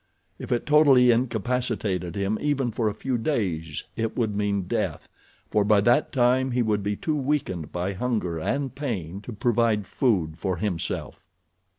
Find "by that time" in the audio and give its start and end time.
5.63-6.49